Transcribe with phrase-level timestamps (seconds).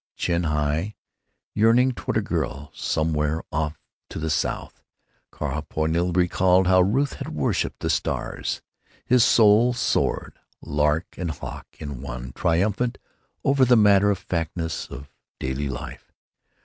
[0.15, 0.95] Chin high,
[1.53, 3.77] yearning toward a girl somewhere off
[4.09, 4.81] to the south,
[5.29, 8.63] Carl poignantly recalled how Ruth had worshiped the stars.
[9.05, 12.97] His soul soared, lark and hawk in one, triumphant
[13.43, 16.11] over the matter of factness of daily life.